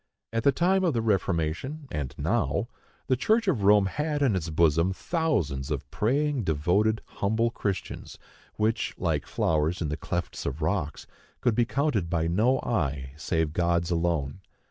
At 0.33 0.41
the 0.41 0.51
time 0.51 0.83
of 0.83 0.95
the 0.95 1.01
Reformation, 1.03 1.87
and 1.91 2.15
now, 2.17 2.69
the 3.05 3.15
Church 3.15 3.47
of 3.47 3.61
Rome 3.61 3.85
had 3.85 4.23
in 4.23 4.35
its 4.35 4.49
bosom 4.49 4.93
thousands 4.93 5.69
of 5.69 5.87
praying, 5.91 6.43
devoted, 6.43 7.03
humble 7.05 7.51
Christians, 7.51 8.17
which, 8.55 8.95
like 8.97 9.27
flowers 9.27 9.79
in 9.79 9.89
the 9.89 9.97
clefts 9.97 10.43
of 10.47 10.63
rocks, 10.63 11.05
could 11.39 11.53
be 11.53 11.65
counted 11.65 12.09
by 12.09 12.25
no 12.25 12.57
eye, 12.61 13.13
save 13.15 13.53
God's 13.53 13.91
alone. 13.91 14.39